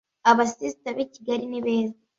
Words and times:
abasisita 0.31 0.89
bi 0.97 1.05
kigali 1.13 1.45
ni 1.47 1.59
beza 1.65 1.99